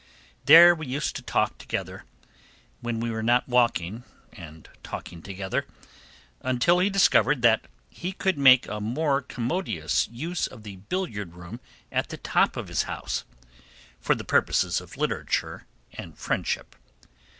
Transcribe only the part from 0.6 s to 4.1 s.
we used to talk together, when we were not walking